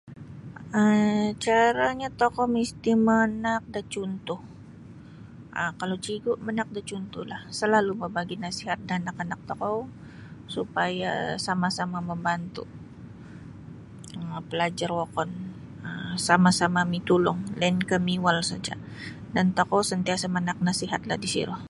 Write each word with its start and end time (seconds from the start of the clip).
um 0.79 1.27
caranyo 1.45 2.07
tokou 2.21 2.47
misti 2.55 2.91
manaak 3.07 3.63
da 3.73 3.81
cuntuh 3.93 4.41
um 5.61 5.71
kalau 5.79 5.97
cikgu 6.05 6.31
manaak 6.45 6.69
da 6.75 6.81
cuntuhlah 6.89 7.41
salalu' 7.59 7.99
mabagi' 8.01 8.43
nasihat 8.45 8.79
da 8.87 8.93
anak-anak 9.01 9.41
tokou 9.49 9.77
supaya 10.55 11.11
sama-sama 11.45 11.97
mambantu' 12.09 12.69
um 14.19 14.27
palajar 14.49 14.91
wokon 14.99 15.29
um 15.87 16.09
sama-sama 16.27 16.81
mitulung 16.93 17.39
lainkah 17.59 17.99
miyuwal 18.05 18.39
saja' 18.49 18.79
dan 19.35 19.45
tokou 19.57 19.81
santiasa'manaak 19.89 20.59
nasihatlah 20.67 21.17
disiro. 21.23 21.57